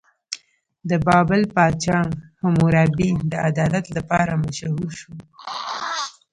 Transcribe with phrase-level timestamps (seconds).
[0.89, 1.99] د بابل پاچا
[2.41, 5.13] حموربي د عدالت لپاره مشهور شو.